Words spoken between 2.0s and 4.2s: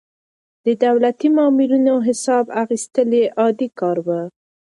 حساب اخيستل يې عادي کار و.